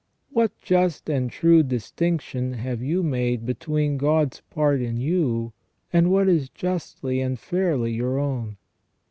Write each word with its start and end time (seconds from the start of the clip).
What 0.31 0.57
just 0.63 1.11
and 1.11 1.29
true 1.29 1.61
distinction 1.61 2.53
have 2.53 2.81
you 2.81 3.03
made 3.03 3.45
between 3.45 3.99
God's 3.99 4.41
part 4.49 4.81
in 4.81 4.97
you, 4.99 5.53
and 5.93 6.09
what 6.11 6.27
is 6.27 6.49
justly 6.49 7.21
and 7.21 7.37
fairly 7.37 7.91
your 7.93 8.17
own 8.17 8.57